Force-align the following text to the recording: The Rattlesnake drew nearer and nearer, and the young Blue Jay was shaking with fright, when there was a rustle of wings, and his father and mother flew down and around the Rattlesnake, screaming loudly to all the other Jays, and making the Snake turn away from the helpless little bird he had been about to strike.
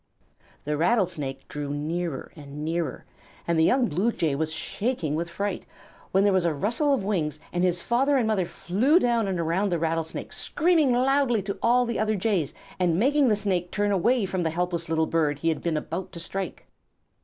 The 0.63 0.77
Rattlesnake 0.77 1.47
drew 1.47 1.71
nearer 1.71 2.31
and 2.35 2.65
nearer, 2.65 3.05
and 3.47 3.59
the 3.59 3.63
young 3.63 3.85
Blue 3.87 4.11
Jay 4.11 4.33
was 4.33 4.51
shaking 4.51 5.13
with 5.13 5.29
fright, 5.29 5.63
when 6.11 6.23
there 6.23 6.33
was 6.33 6.43
a 6.43 6.55
rustle 6.55 6.91
of 6.95 7.03
wings, 7.03 7.39
and 7.53 7.63
his 7.63 7.83
father 7.83 8.17
and 8.17 8.25
mother 8.25 8.45
flew 8.47 8.97
down 8.97 9.27
and 9.27 9.39
around 9.39 9.69
the 9.69 9.77
Rattlesnake, 9.77 10.33
screaming 10.33 10.91
loudly 10.91 11.43
to 11.43 11.59
all 11.61 11.85
the 11.85 11.99
other 11.99 12.15
Jays, 12.15 12.51
and 12.79 12.97
making 12.97 13.27
the 13.27 13.35
Snake 13.35 13.69
turn 13.69 13.91
away 13.91 14.25
from 14.25 14.41
the 14.41 14.49
helpless 14.49 14.89
little 14.89 15.05
bird 15.05 15.37
he 15.37 15.49
had 15.49 15.61
been 15.61 15.77
about 15.77 16.11
to 16.13 16.19
strike. 16.19 16.65